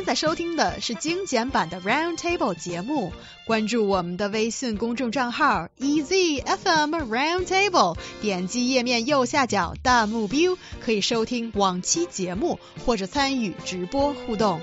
[0.00, 3.12] 现在收听的是精简版的 Round Table 节目，
[3.46, 14.62] 关注我们的微信公众账号 EZFM Round Table，点击页面右下角弹幕 view，可以收听往期节目或者参与直播互动。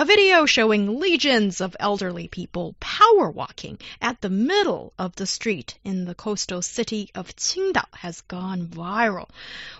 [0.00, 5.76] A video showing legions of elderly people power walking at the middle of the street
[5.82, 9.28] in the coastal city of Qingdao has gone viral.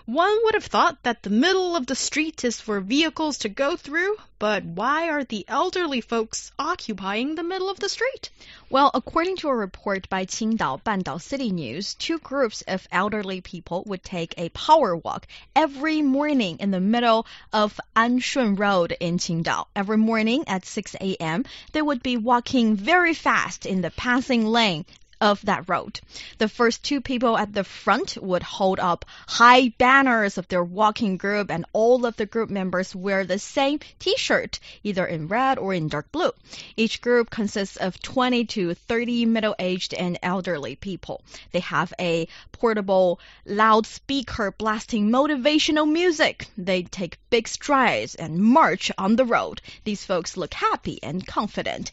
[0.05, 3.77] One would have thought that the middle of the street is for vehicles to go
[3.77, 8.29] through, but why are the elderly folks occupying the middle of the street?
[8.69, 13.83] Well, according to a report by Qingdao Bandao City News, two groups of elderly people
[13.87, 19.65] would take a power walk every morning in the middle of Anshun Road in Qingdao.
[19.75, 24.83] Every morning at 6 a.m., they would be walking very fast in the passing lane
[25.21, 25.99] of that road.
[26.37, 31.17] The first two people at the front would hold up high banners of their walking
[31.17, 35.57] group, and all of the group members wear the same t shirt, either in red
[35.57, 36.31] or in dark blue.
[36.77, 41.21] Each group consists of 20 to 30 middle aged and elderly people.
[41.51, 46.47] They have a portable loudspeaker blasting motivational music.
[46.57, 49.61] They take big strides and march on the road.
[49.83, 51.91] These folks look happy and confident.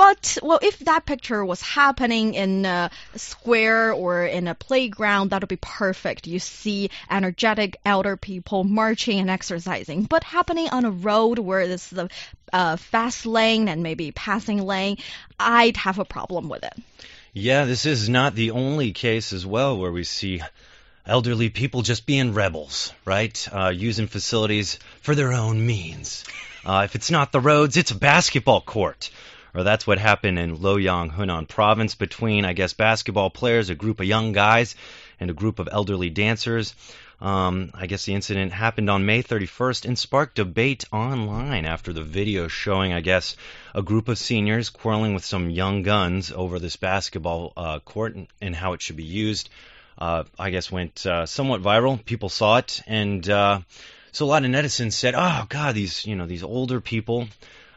[0.00, 5.42] But well, if that picture was happening in a square or in a playground, that
[5.42, 6.26] would be perfect.
[6.26, 10.04] You see energetic elder people marching and exercising.
[10.04, 12.08] But happening on a road where this is a
[12.50, 14.96] uh, fast lane and maybe passing lane,
[15.38, 16.72] I'd have a problem with it.
[17.34, 20.40] Yeah, this is not the only case as well where we see
[21.04, 23.48] elderly people just being rebels, right?
[23.52, 26.24] Uh, using facilities for their own means.
[26.64, 29.10] Uh, if it's not the roads, it's a basketball court
[29.54, 34.00] or that's what happened in Luoyang, Hunan province between, I guess, basketball players, a group
[34.00, 34.74] of young guys,
[35.18, 36.74] and a group of elderly dancers.
[37.20, 42.02] Um, I guess the incident happened on May 31st and sparked debate online after the
[42.02, 43.36] video showing, I guess,
[43.74, 48.56] a group of seniors quarreling with some young guns over this basketball uh, court and,
[48.56, 49.50] how it should be used.
[49.98, 52.02] Uh, I guess went uh, somewhat viral.
[52.02, 53.60] People saw it, and uh,
[54.12, 57.28] so a lot of netizens said, "Oh God, these you know these older people."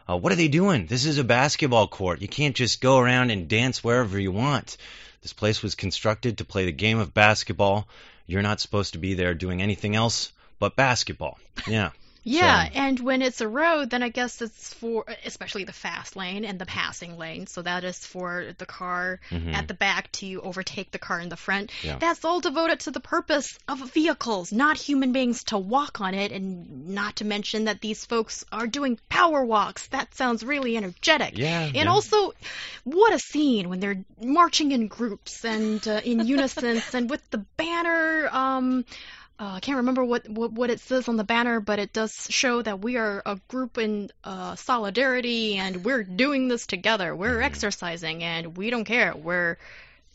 [0.10, 0.86] Uh, what are they doing?
[0.86, 2.22] This is a basketball court.
[2.22, 4.78] You can't just go around and dance wherever you want.
[5.22, 7.88] This place was constructed to play the game of basketball.
[8.26, 11.40] You're not supposed to be there doing anything else but basketball.
[11.68, 11.92] Yeah.
[12.24, 12.72] Yeah, so.
[12.74, 16.58] and when it's a road, then I guess it's for especially the fast lane and
[16.58, 17.48] the passing lane.
[17.48, 19.54] So that is for the car mm-hmm.
[19.54, 21.72] at the back to overtake the car in the front.
[21.84, 21.98] Yeah.
[22.00, 26.32] That's all devoted to the purpose of vehicles, not human beings to walk on it.
[26.32, 29.88] And not to mention that these folks are doing power walks.
[29.88, 31.38] That sounds really energetic.
[31.38, 31.62] Yeah.
[31.64, 31.90] And yeah.
[31.90, 32.34] also,
[32.84, 37.40] what a scene when they're marching in groups and uh, in unison and with the
[37.58, 38.30] banner.
[38.32, 38.86] Um,
[39.40, 42.28] uh, I can't remember what, what, what it says on the banner, but it does
[42.30, 47.16] show that we are a group in uh, solidarity and we're doing this together.
[47.16, 47.44] We're mm-hmm.
[47.44, 49.58] exercising and we don't care where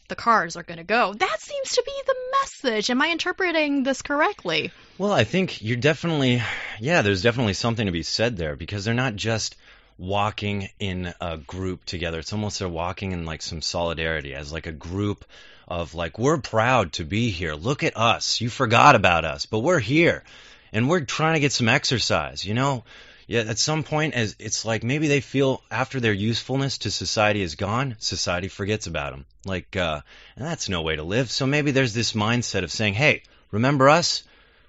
[0.08, 1.12] the cars are going to go.
[1.14, 2.90] That seems to be the message.
[2.90, 4.70] Am I interpreting this correctly?
[4.96, 6.42] Well, I think you're definitely,
[6.80, 9.56] yeah, there's definitely something to be said there because they're not just
[9.98, 12.20] walking in a group together.
[12.20, 15.24] It's almost they're walking in like some solidarity as like a group
[15.68, 17.54] of like we're proud to be here.
[17.54, 18.40] Look at us.
[18.40, 20.24] You forgot about us, but we're here.
[20.72, 22.84] And we're trying to get some exercise, you know?
[23.26, 27.42] Yeah, at some point as it's like maybe they feel after their usefulness to society
[27.42, 29.26] is gone, society forgets about them.
[29.44, 30.00] Like uh
[30.34, 31.30] and that's no way to live.
[31.30, 34.22] So maybe there's this mindset of saying, "Hey, remember us?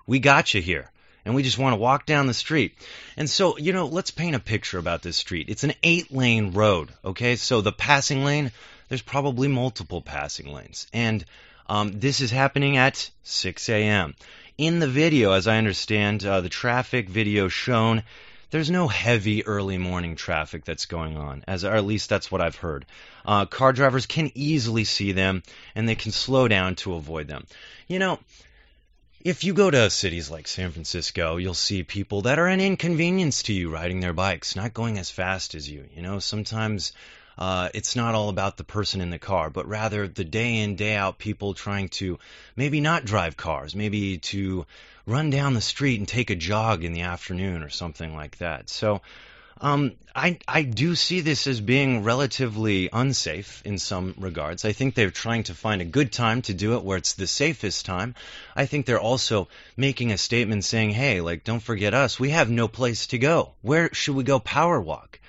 [0.06, 0.92] We got you here."
[1.26, 2.76] and we just want to walk down the street.
[3.16, 5.48] And so, you know, let's paint a picture about this street.
[5.50, 7.36] It's an eight lane road, okay?
[7.36, 8.52] So the passing lane,
[8.90, 10.88] there's probably multiple passing lanes.
[10.94, 11.24] And
[11.68, 14.16] um, this is happening at 6 a.m.
[14.58, 18.04] In the video, as I understand, uh, the traffic video shown,
[18.50, 22.42] there's no heavy early morning traffic that's going on, as or at least that's what
[22.42, 22.86] I've heard.
[23.24, 25.44] Uh, car drivers can easily see them,
[25.76, 27.46] and they can slow down to avoid them.
[27.88, 28.20] You know,
[29.22, 33.44] if you go to cities like San Francisco, you'll see people that are an inconvenience
[33.44, 35.85] to you riding their bikes, not going as fast as you.
[35.96, 36.94] You know, sometimes
[37.40, 40.76] uh, it's not all about the person in the car, but rather the day in,
[40.76, 42.20] day out people trying to
[42.58, 44.66] maybe not drive cars, maybe to
[45.08, 48.70] run down the street and take a jog in the afternoon or something like that.
[48.70, 49.02] So
[49.62, 54.66] um, I, I do see this as being relatively unsafe in some regards.
[54.66, 57.26] I think they're trying to find a good time to do it where it's the
[57.26, 58.16] safest time.
[58.53, 59.47] I think they're also
[59.78, 62.20] making a statement saying, hey, like, don't forget us.
[62.20, 63.53] We have no place to go.
[63.62, 65.20] Where should we go power walk?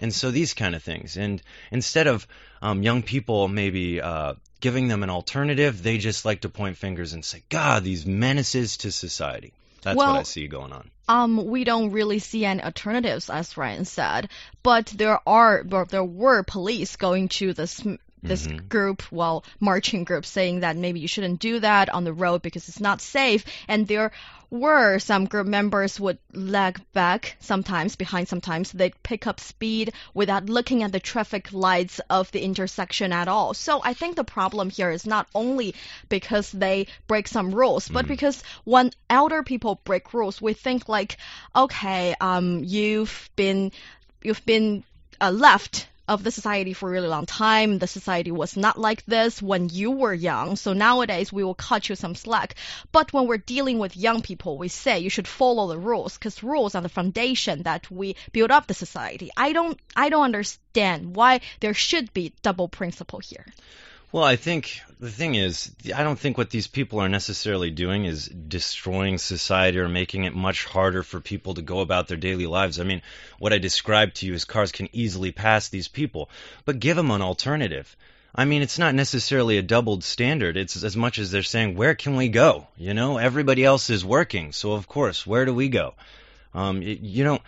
[0.00, 1.16] And so these kind of things.
[1.16, 2.26] And instead of
[2.62, 7.12] um, young people maybe uh, giving them an alternative, they just like to point fingers
[7.12, 9.52] and say, God, these menaces to society.
[9.82, 10.90] That's what I see going on.
[11.08, 14.28] Um, we don't really see any alternatives, as Ryan said,
[14.62, 17.82] but there are, there were police going to this
[18.22, 18.68] this Mhm.
[18.68, 22.68] group, well, marching group, saying that maybe you shouldn't do that on the road because
[22.68, 24.12] it's not safe, and there
[24.50, 28.72] were some group members would lag back sometimes behind sometimes.
[28.72, 33.54] They'd pick up speed without looking at the traffic lights of the intersection at all.
[33.54, 35.74] So i think the problem here is not only
[36.08, 41.16] because they break some rules but because when elder people break rules we think like
[41.54, 43.72] okay um you've been
[44.22, 44.84] you've been
[45.20, 47.78] uh, left of the society for a really long time.
[47.78, 50.56] The society was not like this when you were young.
[50.56, 52.56] So nowadays we will cut you some slack.
[52.90, 56.42] But when we're dealing with young people, we say you should follow the rules because
[56.42, 59.30] rules are the foundation that we build up the society.
[59.36, 63.46] I don't, I don't understand why there should be double principle here.
[64.12, 68.06] Well, I think the thing is, I don't think what these people are necessarily doing
[68.06, 72.46] is destroying society or making it much harder for people to go about their daily
[72.46, 72.80] lives.
[72.80, 73.02] I mean,
[73.38, 76.28] what I described to you is cars can easily pass these people,
[76.64, 77.96] but give them an alternative.
[78.34, 80.56] I mean, it's not necessarily a doubled standard.
[80.56, 82.66] It's as much as they're saying, where can we go?
[82.76, 85.94] You know, everybody else is working, so of course, where do we go?
[86.52, 87.38] Um, you know,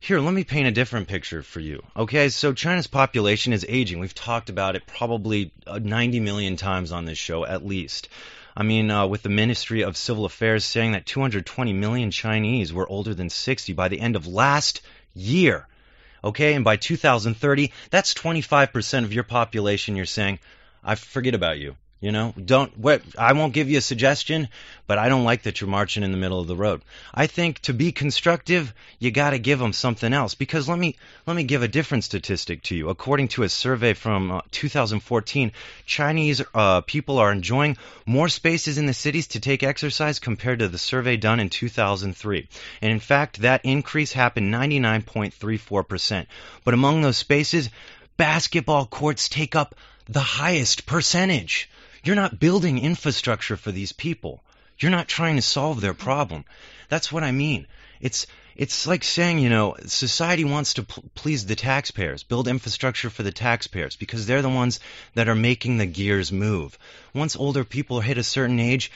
[0.00, 1.82] here, let me paint a different picture for you.
[1.96, 3.98] Okay, so China's population is aging.
[3.98, 8.08] We've talked about it probably uh, 90 million times on this show, at least.
[8.56, 12.88] I mean, uh, with the Ministry of Civil Affairs saying that 220 million Chinese were
[12.88, 14.82] older than 60 by the end of last
[15.14, 15.66] year.
[16.22, 19.96] Okay, and by 2030, that's 25% of your population.
[19.96, 20.38] You're saying,
[20.82, 21.76] I forget about you.
[22.00, 22.78] You know, don't.
[22.78, 24.48] What, I won't give you a suggestion,
[24.86, 26.82] but I don't like that you're marching in the middle of the road.
[27.12, 30.36] I think to be constructive, you got to give them something else.
[30.36, 30.94] Because let me
[31.26, 32.88] let me give a different statistic to you.
[32.88, 35.50] According to a survey from uh, 2014,
[35.86, 40.68] Chinese uh, people are enjoying more spaces in the cities to take exercise compared to
[40.68, 42.46] the survey done in 2003.
[42.80, 46.28] And in fact, that increase happened 99.34 percent.
[46.62, 47.70] But among those spaces,
[48.16, 49.74] basketball courts take up
[50.08, 51.68] the highest percentage.
[52.04, 54.42] You're not building infrastructure for these people.
[54.78, 56.44] You're not trying to solve their problem.
[56.88, 57.66] That's what I mean.
[58.00, 63.08] It's it's like saying, you know, society wants to p- please the taxpayers, build infrastructure
[63.08, 64.80] for the taxpayers because they're the ones
[65.14, 66.76] that are making the gears move.
[67.14, 68.90] Once older people hit a certain age,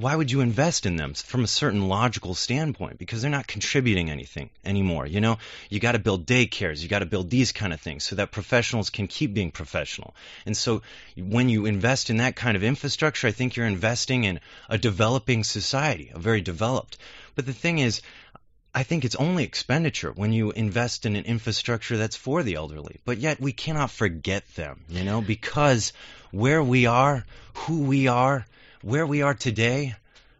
[0.00, 2.98] why would you invest in them from a certain logical standpoint?
[2.98, 5.06] Because they're not contributing anything anymore.
[5.06, 5.38] You know,
[5.68, 8.30] you got to build daycares, you got to build these kind of things so that
[8.30, 10.14] professionals can keep being professional.
[10.46, 10.82] And so
[11.16, 15.44] when you invest in that kind of infrastructure, I think you're investing in a developing
[15.44, 16.96] society, a very developed.
[17.34, 18.00] But the thing is,
[18.74, 23.00] I think it's only expenditure when you invest in an infrastructure that's for the elderly.
[23.04, 25.92] But yet we cannot forget them, you know, because
[26.30, 28.46] where we are, who we are,
[28.82, 29.94] where we are today,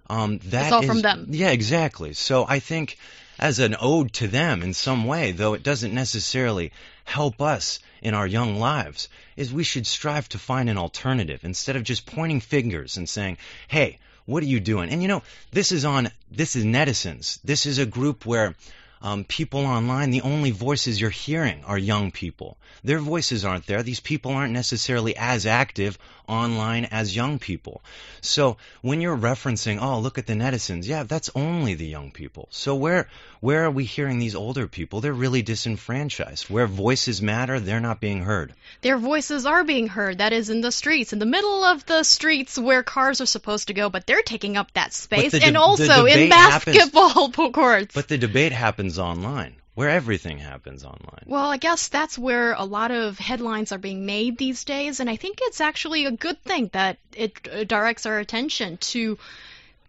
[0.08, 1.26] um, that It's all is- from them.
[1.30, 2.14] Yeah, exactly.
[2.14, 2.98] So I think
[3.38, 6.72] as an ode to them in some way, though it doesn't necessarily
[7.04, 11.76] help us in our young lives, is we should strive to find an alternative instead
[11.76, 13.38] of just pointing fingers and saying,
[13.68, 14.90] hey, what are you doing?
[14.90, 15.22] And you know,
[15.52, 17.38] this is on, this is netizens.
[17.42, 18.54] This is a group where
[19.02, 22.58] um, people online, the only voices you're hearing are young people.
[22.84, 23.82] Their voices aren't there.
[23.82, 25.98] These people aren't necessarily as active
[26.30, 27.82] online as young people.
[28.20, 32.48] So when you're referencing, oh, look at the netizens, yeah, that's only the young people.
[32.50, 33.08] So where
[33.40, 35.00] where are we hearing these older people?
[35.00, 36.50] They're really disenfranchised.
[36.50, 38.52] Where voices matter, they're not being heard.
[38.82, 40.18] Their voices are being heard.
[40.18, 43.68] That is in the streets, in the middle of the streets where cars are supposed
[43.68, 47.94] to go, but they're taking up that space, and also in debate happens- basketball courts.
[47.94, 51.24] But the debate happens online, where everything happens online.
[51.26, 55.08] Well, I guess that's where a lot of headlines are being made these days, and
[55.08, 59.18] I think it's actually a good thing that it directs our attention to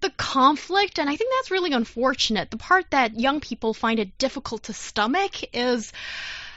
[0.02, 2.52] the conflict, and I think that's really unfortunate.
[2.52, 5.92] The part that young people find it difficult to stomach is.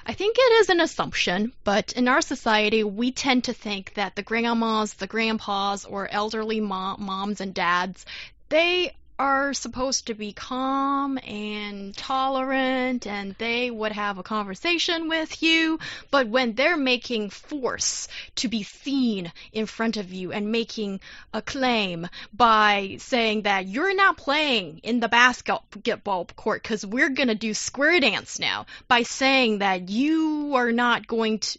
[0.07, 4.15] I think it is an assumption, but in our society, we tend to think that
[4.15, 8.05] the grandmas, the grandpas, or elderly mom, moms and dads,
[8.51, 15.43] they are supposed to be calm and tolerant and they would have a conversation with
[15.43, 15.79] you.
[16.11, 21.01] But when they're making force to be seen in front of you and making
[21.33, 27.29] a claim by saying that you're not playing in the basketball court because we're going
[27.29, 31.59] to do square dance now, by saying that you are not going to,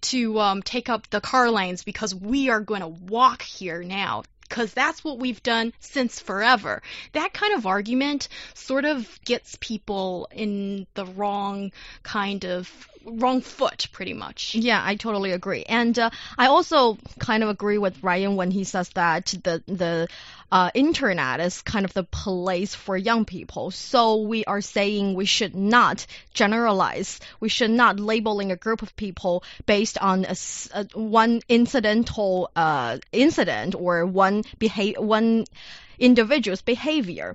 [0.00, 4.22] to um, take up the car lanes because we are going to walk here now
[4.52, 6.82] because that's what we've done since forever.
[7.12, 13.88] That kind of argument sort of gets people in the wrong kind of wrong foot,
[13.92, 14.54] pretty much.
[14.54, 18.64] Yeah, I totally agree, and uh, I also kind of agree with Ryan when he
[18.64, 20.08] says that the the
[20.52, 23.70] uh, internet is kind of the place for young people.
[23.70, 27.20] So we are saying we should not generalize.
[27.40, 30.36] We should not labeling a group of people based on a,
[30.74, 35.46] a one incidental uh, incident or one behavior, one
[35.98, 37.34] individual's behavior.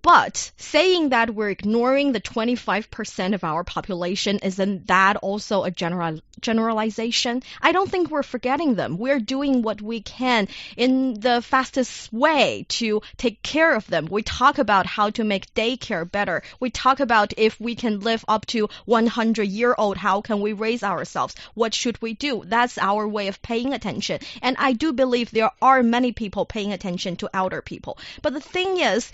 [0.00, 6.20] But saying that we're ignoring the 25% of our population, isn't that also a general,
[6.40, 7.42] generalization?
[7.60, 8.96] I don't think we're forgetting them.
[8.96, 14.06] We're doing what we can in the fastest way to take care of them.
[14.06, 16.42] We talk about how to make daycare better.
[16.60, 20.52] We talk about if we can live up to 100 year old, how can we
[20.52, 21.34] raise ourselves?
[21.54, 22.44] What should we do?
[22.46, 24.20] That's our way of paying attention.
[24.42, 27.98] And I do believe there are many people paying attention to elder people.
[28.22, 29.10] But the thing is,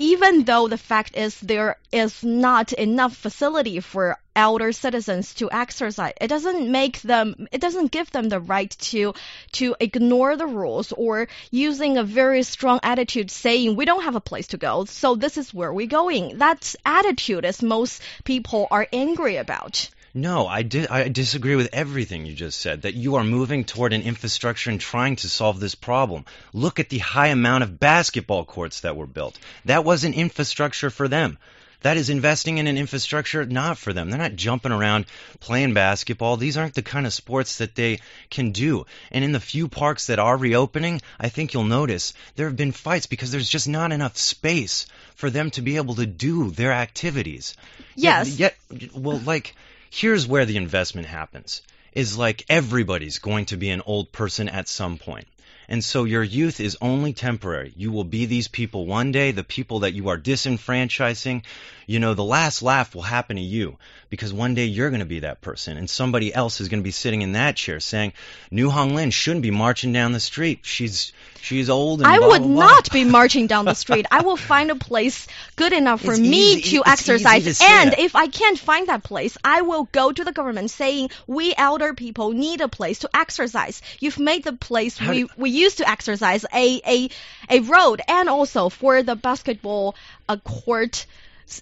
[0.00, 6.14] even though the fact is there is not enough facility for elder citizens to exercise
[6.20, 9.12] it doesn't make them it doesn't give them the right to
[9.52, 14.20] to ignore the rules or using a very strong attitude saying we don't have a
[14.20, 16.38] place to go so this is where we're going.
[16.38, 22.26] That attitude is most people are angry about no, I, di- I disagree with everything
[22.26, 25.74] you just said, that you are moving toward an infrastructure and trying to solve this
[25.74, 26.24] problem.
[26.52, 29.38] Look at the high amount of basketball courts that were built.
[29.66, 31.38] That was an infrastructure for them.
[31.82, 34.10] That is investing in an infrastructure not for them.
[34.10, 35.06] They're not jumping around
[35.40, 36.36] playing basketball.
[36.36, 38.84] These aren't the kind of sports that they can do.
[39.10, 42.72] And in the few parks that are reopening, I think you'll notice there have been
[42.72, 46.72] fights because there's just not enough space for them to be able to do their
[46.72, 47.56] activities.
[47.94, 48.38] Yes.
[48.38, 49.54] Yet, yet well, like
[49.90, 54.68] here's where the investment happens is like everybody's going to be an old person at
[54.68, 55.26] some point.
[55.68, 57.72] And so your youth is only temporary.
[57.76, 61.44] You will be these people one day, the people that you are disenfranchising.
[61.86, 63.78] You know, the last laugh will happen to you
[64.08, 66.84] because one day you're going to be that person and somebody else is going to
[66.84, 68.14] be sitting in that chair saying,
[68.50, 70.60] New Hong Lin shouldn't be marching down the street.
[70.62, 74.06] She's she's old and I blah, would blah, blah." not be marching down the street.
[74.10, 77.58] I will find a place good enough for It's me easy- to exercise.
[77.58, 81.10] to and if I can't find that place, I will go to the government saying
[81.26, 83.82] we elder people need a place to exercise.
[84.00, 87.10] You've made the place How we, we used to exercise a, a
[87.48, 89.94] a road and also for the basketball
[90.28, 91.06] uh, court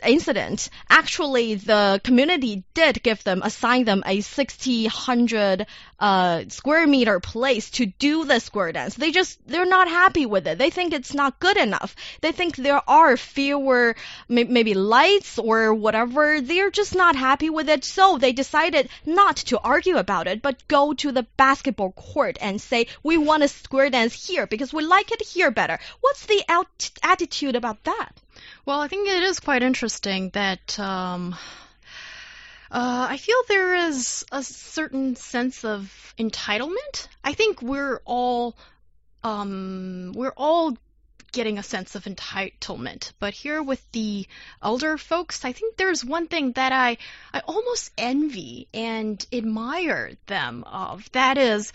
[0.05, 0.69] incident.
[0.91, 5.67] Actually the community did give them assign them a 60 100
[6.01, 8.95] uh, square meter place to do the square dance.
[8.95, 10.59] They just they're not happy with it.
[10.59, 11.97] They think it's not good enough.
[12.21, 13.97] They think there are fewer
[14.29, 16.41] maybe lights or whatever.
[16.41, 17.85] They're just not happy with it.
[17.85, 22.61] So they decided not to argue about it but go to the basketball court and
[22.61, 25.79] say we want a square dance here because we like it here better.
[26.01, 26.45] What's the
[27.03, 28.13] attitude about that
[28.65, 31.35] Well, I think it is quite interesting that um,
[32.71, 37.09] uh, I feel there is a certain sense of entitlement.
[37.25, 38.57] I think we're all
[39.25, 40.77] um, we're all
[41.33, 44.27] getting a sense of entitlement, but here with the
[44.63, 46.99] elder folks, I think there's one thing that I
[47.33, 51.11] I almost envy and admire them of.
[51.13, 51.73] That is,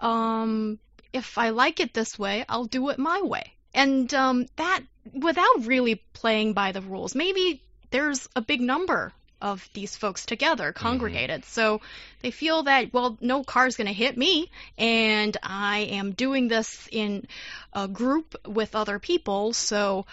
[0.00, 0.78] um,
[1.12, 3.52] if I like it this way, I'll do it my way.
[3.74, 4.82] And um, that
[5.12, 7.14] without really playing by the rules.
[7.14, 10.82] Maybe there's a big number of these folks together mm-hmm.
[10.82, 11.44] congregated.
[11.44, 11.80] So
[12.22, 16.88] they feel that, well, no car's going to hit me, and I am doing this
[16.90, 17.26] in
[17.72, 19.52] a group with other people.
[19.52, 20.06] So,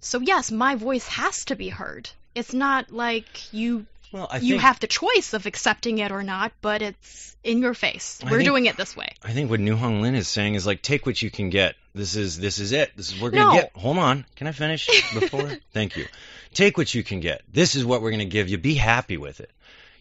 [0.00, 2.10] so yes, my voice has to be heard.
[2.34, 6.52] It's not like you Well, I you have the choice of accepting it or not,
[6.62, 8.20] but it's in your face.
[8.22, 9.08] We're think- doing it this way.
[9.22, 11.74] I think what New Hong Lin is saying is like take what you can get.
[11.94, 12.92] This is this is it.
[12.96, 13.60] This is we're gonna No.
[13.60, 13.72] get.
[13.74, 15.50] Hold on, can I finish before?
[15.72, 16.06] Thank you.
[16.54, 17.42] Take what you can get.
[17.52, 18.58] This is what we're gonna give you.
[18.58, 19.50] Be happy with it.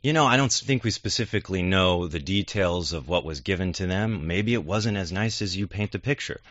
[0.04, 3.88] You know, I don't think we specifically know the details of what was given to
[3.88, 4.28] them.
[4.28, 6.42] Maybe it wasn't as nice as you paint the picture.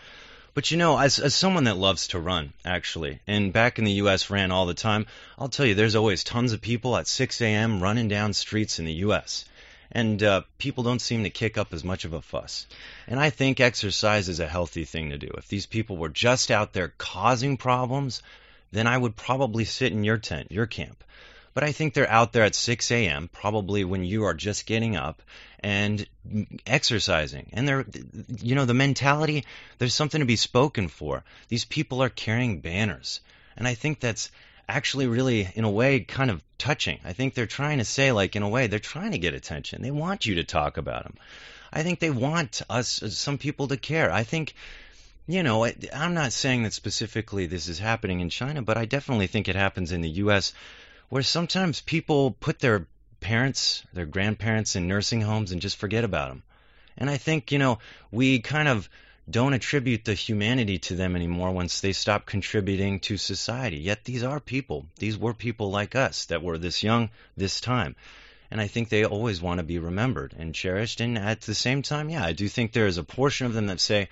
[0.54, 3.98] But you know, as, as someone that loves to run, actually, and back in the
[4.04, 4.30] U.S.
[4.30, 5.06] ran all the time,
[5.36, 7.82] I'll tell you, there's always tons of people at 6 a.m.
[7.82, 9.44] running down streets in the U.S.
[9.90, 12.66] And uh, people don't seem to kick up as much of a fuss.
[13.08, 15.30] And I think exercise is a healthy thing to do.
[15.36, 18.22] If these people were just out there causing problems,
[18.70, 21.02] then I would probably sit in your tent, your camp.
[21.54, 24.96] But I think they're out there at 6 a.m., probably when you are just getting
[24.96, 25.22] up
[25.60, 26.04] and
[26.66, 27.48] exercising.
[27.52, 27.86] And they're,
[28.40, 29.44] you know, the mentality,
[29.78, 31.22] there's something to be spoken for.
[31.48, 33.20] These people are carrying banners.
[33.56, 34.32] And I think that's
[34.68, 36.98] actually really, in a way, kind of touching.
[37.04, 39.80] I think they're trying to say, like, in a way, they're trying to get attention.
[39.80, 41.14] They want you to talk about them.
[41.72, 44.10] I think they want us, some people, to care.
[44.12, 44.54] I think
[45.26, 49.26] you know, I'm not saying that specifically this is happening in China, but I definitely
[49.26, 50.52] think it happens in the U.S.
[51.08, 52.86] where sometimes people put their
[53.20, 56.42] parents, their grandparents in nursing homes and just forget about them.
[56.96, 57.78] And I think, you know,
[58.10, 58.88] we kind of
[59.28, 63.78] don't attribute the humanity to them anymore once they stop contributing to society.
[63.78, 64.86] Yet these are people.
[64.98, 67.96] These were people like us that were this young this time.
[68.50, 71.00] And I think they always want to be remembered and cherished.
[71.00, 73.66] And at the same time, yeah, I do think there is a portion of them
[73.66, 74.08] that say,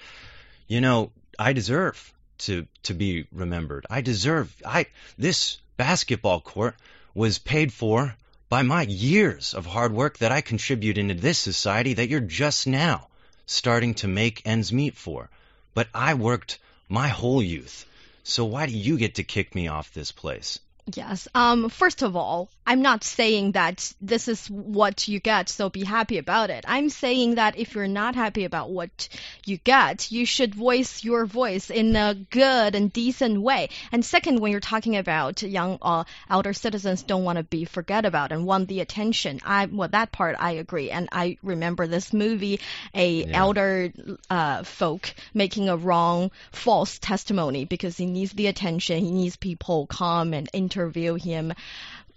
[0.66, 3.86] you know, I deserve to to be remembered.
[3.88, 6.76] I deserve I this basketball court
[7.14, 8.16] was paid for
[8.48, 12.66] by my years of hard work that I contribute into this society that you're just
[12.66, 13.08] now
[13.46, 15.30] starting to make ends meet for.
[15.74, 17.86] But I worked my whole youth.
[18.24, 20.58] So why do you get to kick me off this place?
[20.94, 21.28] Yes.
[21.34, 25.82] Um, first of all, I'm not saying that this is what you get, so be
[25.84, 26.64] happy about it.
[26.68, 29.08] I'm saying that if you're not happy about what
[29.44, 33.68] you get, you should voice your voice in a good and decent way.
[33.90, 38.04] And second, when you're talking about young uh, elder citizens don't want to be forget
[38.04, 40.90] about and want the attention, I well that part I agree.
[40.90, 42.60] And I remember this movie,
[42.94, 43.38] a Yeah.
[43.40, 43.92] elder
[44.30, 49.04] uh, folk making a wrong, false testimony because he needs the attention.
[49.04, 51.52] He needs people come and interview him.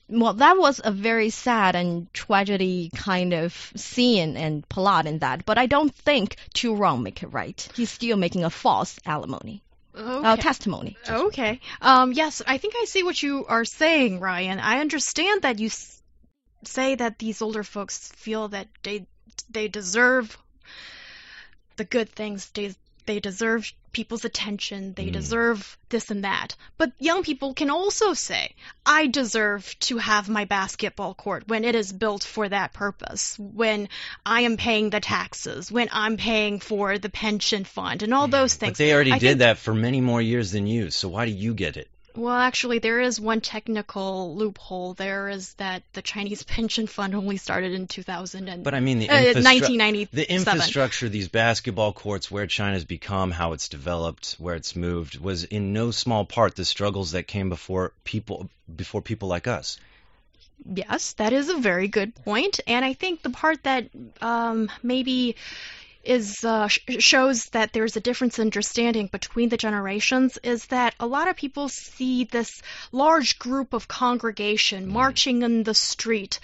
[0.07, 5.45] Well, that was a very sad and tragedy kind of scene and plot in that.
[5.45, 7.67] But I don't think two wrong make it right.
[7.75, 9.63] He's still making a false alimony,
[9.97, 10.27] Okay.
[10.27, 10.95] uh, testimony.
[11.09, 11.59] Okay.
[11.81, 14.59] Um, yes, I think I see what you are saying, Ryan.
[14.59, 16.01] I understand that you s-
[16.65, 19.07] say that these older folks feel that they
[19.50, 20.38] they deserve
[21.77, 22.50] the good things.
[22.51, 24.93] They they deserve people's attention.
[24.93, 25.13] They Mm.
[25.13, 26.55] deserve this and that.
[26.77, 28.53] But young people can also say,
[28.85, 33.88] I deserve to have my basketball court when it is built for that purpose, when
[34.25, 38.55] I am paying the taxes, when I'm paying for the pension fund, and all those
[38.55, 38.71] things.
[38.71, 40.91] But they already I did think- that for many more years than you.
[40.91, 41.89] So why do you get it?
[42.15, 44.93] Well, actually, there is one technical loophole.
[44.93, 49.00] There is that the Chinese pension fund only started in 2000 and But I mean
[49.00, 50.15] the uh, infrastru- 1997.
[50.15, 55.43] the infrastructure, these basketball courts, where China's become, how it's developed, where it's moved, was
[55.43, 59.77] in no small part the struggles that came before people before people like us.
[60.66, 62.25] Yes, that is a very good point.
[62.25, 63.89] point, and I think the part that
[64.22, 65.35] um, maybe
[66.05, 70.94] is uh, sh- shows that there's a difference in understanding between the generations is that
[71.00, 76.39] a lot of people see this large group of congregation marching in the street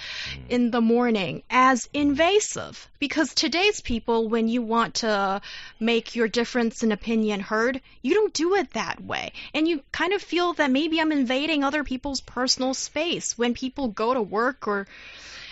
[0.50, 2.90] in the morning as invasive.
[3.00, 5.42] Because today's people when you want to
[5.80, 9.32] make your difference in opinion heard you don't do it that way.
[9.54, 13.38] And you kind of feel that maybe i'm invading other people's personal space.
[13.38, 14.88] When people go to work or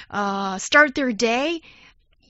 [0.09, 1.61] uh, start their day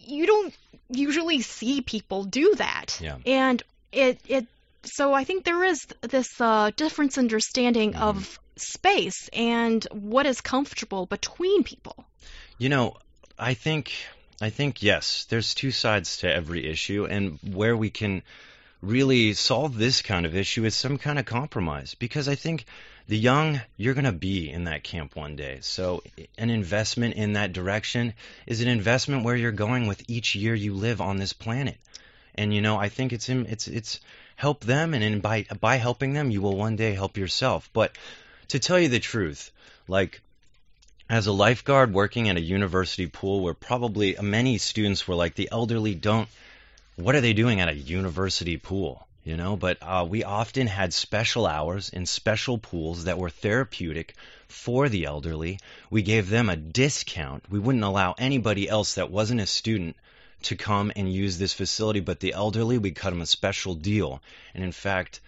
[0.10, 0.54] you don't
[0.90, 3.00] usually see people do that.
[3.02, 3.18] Yeah.
[3.26, 4.46] and it it
[4.84, 11.06] so i think there is this uh, difference understanding of space and what is comfortable
[11.06, 12.06] between people.
[12.58, 12.98] You know,
[13.38, 13.92] I think
[14.42, 18.24] I think yes, there's two sides to every issue and where we can
[18.82, 22.66] really solve this kind of issue is some kind of compromise because I think
[23.08, 25.60] the young you're going to be in that camp one day.
[25.62, 26.04] So
[26.38, 28.14] an investment in that direction
[28.46, 31.78] is an investment where you're going with each year you live on this planet.
[32.36, 34.00] And you know, I think it's it's it's
[34.36, 37.70] help them and in by by helping them you will one day help yourself.
[37.74, 37.98] But
[38.50, 39.52] to tell you the truth,
[39.88, 40.22] like
[41.10, 45.50] as a lifeguard working at a university pool where probably many students were like the
[45.52, 46.30] elderly don't
[47.00, 50.94] what are they doing at a university pool you know but uh, we often had
[50.94, 54.16] special hours in special pools that were therapeutic
[54.48, 55.60] for the elderly
[55.90, 59.96] we gave them a discount we wouldn't allow anybody else that wasn't a student
[60.42, 64.22] to come and use this facility but the elderly we cut them a special deal
[64.54, 65.22] and in fact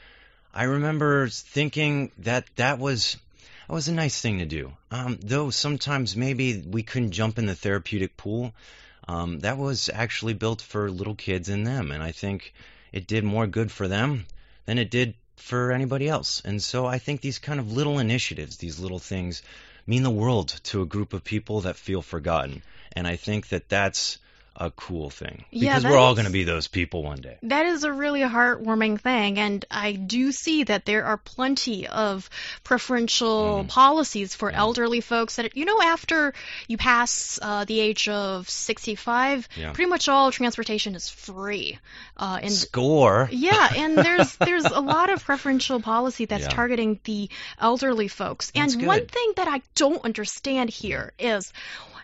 [0.53, 3.17] i remember thinking that that was
[3.71, 4.73] that was a nice thing to do.
[4.91, 8.53] Um, though sometimes maybe we couldn't jump in the therapeutic pool.
[9.07, 12.53] Um, that was actually built for little kids and them, and I think
[12.91, 14.25] it did more good for them
[14.65, 16.41] than it did for anybody else.
[16.45, 19.41] And so I think these kind of little initiatives, these little things,
[19.87, 22.61] mean the world to a group of people that feel forgotten.
[22.93, 24.19] And I think that that's
[24.55, 27.37] a cool thing because that we're all going to be those people one day.
[27.43, 32.29] That is a really heartwarming thing, and I do see that there are plenty of
[32.63, 33.67] preferential Mhm.
[33.69, 34.57] policies for Yeah.
[34.59, 36.33] elderly folks that, you know, after
[36.67, 39.71] you pass uh, the age of 65, Yeah.
[39.71, 41.77] pretty much all transportation is free.
[42.17, 43.29] Uh, and Score.
[43.31, 46.49] yeah, and there's there's a lot of preferential policy that's Yeah.
[46.49, 48.51] targeting the elderly folks.
[48.51, 51.53] That's and one thing that I don't understand here is,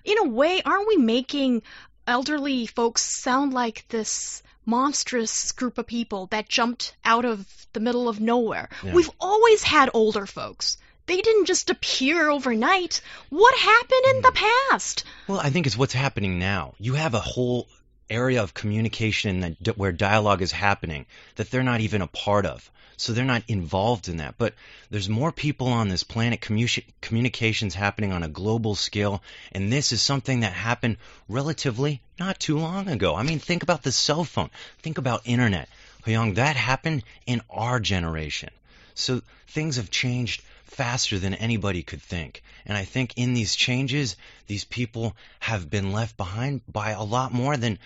[0.05, 1.63] in a way, aren't we making
[2.07, 8.09] elderly folks sound like this monstrous group of people that jumped out of the middle
[8.09, 8.69] of nowhere?
[8.83, 8.93] Yeah.
[8.93, 10.77] We've always had older folks.
[11.07, 13.01] they didn't just appear overnight.
[13.29, 14.69] What happened in the mm.
[14.69, 15.03] past?
[15.27, 16.73] Well, I think it's what's happening now.
[16.79, 17.67] You have a whole
[18.09, 22.69] area of communication that, where dialogue is happening that they're not even a part of.
[22.99, 24.35] So they're not involved in that.
[24.37, 24.55] But
[24.89, 29.91] there's more people on this planet, commu- communications happening on a global scale, and this
[29.91, 30.97] is something that happened
[31.29, 33.15] relatively not too long ago.
[33.15, 34.49] I mean, think about the cell phone.
[34.81, 35.69] Think about internet.
[36.07, 38.49] Young, that happened in our generation.
[38.95, 42.43] So things have changed faster than anybody could think.
[42.65, 44.15] And I think in these changes,
[44.47, 47.79] these people have been left behind by a lot more than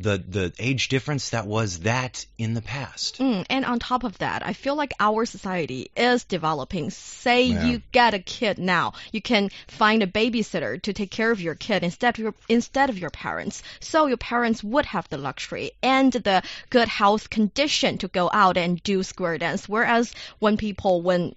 [0.00, 3.18] the the age difference that was that in the past.
[3.18, 6.90] Mm, and on top of that, I feel like our society is developing.
[6.90, 7.66] Say Yeah.
[7.66, 11.56] you get a kid now, you can find a babysitter to take care of your
[11.56, 13.64] kid instead of your, instead of your parents.
[13.80, 18.56] So your parents would have the luxury and the good health condition to go out
[18.56, 19.68] and do square dance.
[19.68, 21.34] Whereas when people when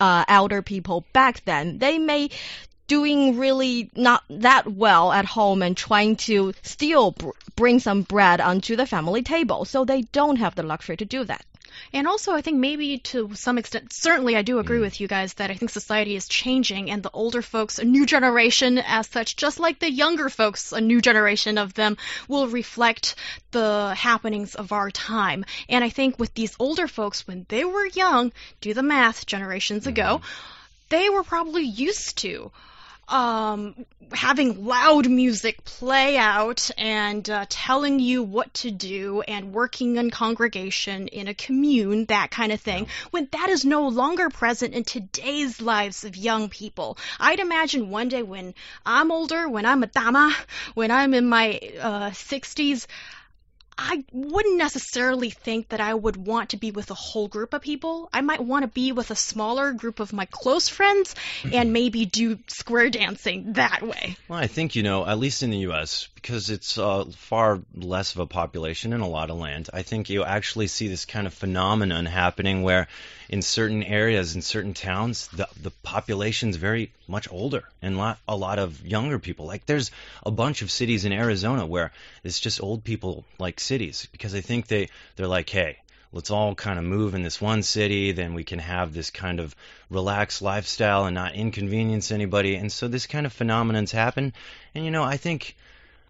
[0.00, 2.30] uh, elder people back then, they may
[2.86, 8.40] doing really not that well at home and trying to still br- bring some bread
[8.40, 9.64] onto the family table.
[9.64, 11.44] So they don't have the luxury to do that.
[11.92, 14.82] And also, I think maybe to some extent, certainly I do agree mm.
[14.82, 18.06] with you guys that I think society is changing and the older folks, a new
[18.06, 21.96] generation as such, just like the younger folks, a new generation of them
[22.28, 23.14] will reflect
[23.50, 25.44] the happenings of our time.
[25.68, 29.86] And I think with these older folks, when they were young, do the math generations
[29.86, 30.88] ago, mm.
[30.88, 32.50] they were probably used to
[33.08, 39.96] um, having loud music play out and uh, telling you what to do and working
[39.96, 44.74] in congregation in a commune, that kind of thing, when that is no longer present
[44.74, 46.98] in today's lives of young people.
[47.18, 50.34] I'd imagine one day when I'm older, when I'm a dama,
[50.74, 52.86] when I'm in my uh, 60s,
[53.76, 57.62] I wouldn't necessarily think that I would want to be with a whole group of
[57.62, 58.08] people.
[58.12, 61.14] I might want to be with a smaller group of my close friends
[61.52, 64.16] and maybe do square dancing that way.
[64.28, 68.14] Well, I think, you know, at least in the U.S., because it's uh, far less
[68.14, 71.26] of a population in a lot of land, I think you actually see this kind
[71.26, 72.88] of phenomenon happening where
[73.28, 78.36] in certain areas, in certain towns, the, the population's very much older and lot, a
[78.36, 79.46] lot of younger people.
[79.46, 79.90] Like there's
[80.24, 84.40] a bunch of cities in Arizona where it's just old people like cities because I
[84.40, 85.78] think they, they're like, hey,
[86.12, 89.40] let's all kind of move in this one city, then we can have this kind
[89.40, 89.54] of
[89.90, 92.54] relaxed lifestyle and not inconvenience anybody.
[92.54, 94.32] And so this kind of phenomenons happen.
[94.74, 95.56] And you know, I think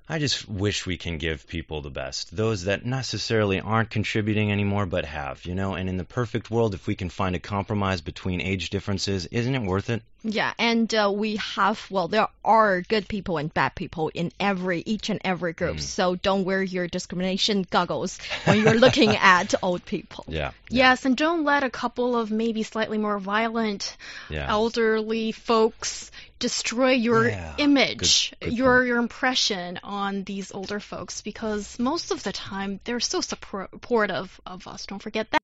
[0.07, 2.37] I just wish we can give people the best.
[2.37, 6.75] Those that necessarily aren't contributing anymore but have, you know, and in the perfect world
[6.75, 10.03] if we can find a compromise between age differences, isn't it worth it?
[10.23, 14.83] Yeah, and uh, we have well, there are good people and bad people in every
[14.87, 15.81] each and every group.
[15.81, 20.25] So don't wear your discrimination goggles when you're looking at old people.
[20.29, 20.53] Yeah.
[20.71, 23.97] Yes, and don't let a couple of maybe slightly more violent
[24.31, 24.47] Yeah.
[24.49, 26.11] elderly folks
[26.45, 28.89] destroy your Yeah, image, good- good your point.
[28.89, 34.69] your impression on these older folks because most of the time they're so supportive of
[34.69, 34.85] us.
[34.85, 35.41] Don't forget that.